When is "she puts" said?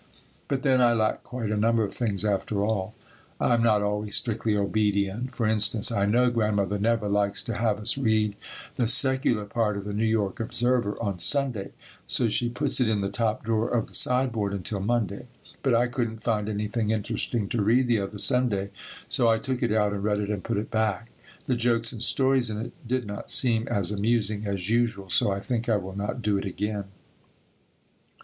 12.27-12.79